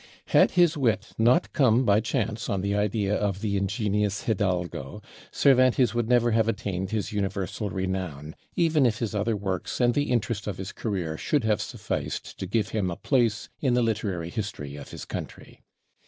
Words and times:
Had 0.29 0.49
his 0.57 0.75
wit 0.75 1.09
not 1.19 1.53
come 1.53 1.85
by 1.85 1.99
chance 1.99 2.49
on 2.49 2.61
the 2.61 2.73
idea 2.73 3.13
of 3.13 3.41
the 3.41 3.55
Ingenious 3.55 4.23
Hidalgo, 4.23 4.99
Cervantes 5.31 5.93
would 5.93 6.09
never 6.09 6.31
have 6.31 6.47
attained 6.47 6.89
his 6.89 7.11
universal 7.11 7.69
renown, 7.69 8.35
even 8.55 8.87
if 8.87 8.97
his 8.97 9.13
other 9.13 9.37
works 9.37 9.79
and 9.79 9.93
the 9.93 10.09
interest 10.09 10.47
of 10.47 10.57
his 10.57 10.71
career 10.71 11.19
should 11.19 11.43
have 11.43 11.61
sufficed 11.61 12.39
to 12.39 12.47
give 12.47 12.69
him 12.69 12.89
a 12.89 12.95
place 12.95 13.47
in 13.59 13.75
the 13.75 13.83
literary 13.83 14.31
history 14.31 14.75
of 14.75 14.89
his 14.89 15.05
country. 15.05 15.61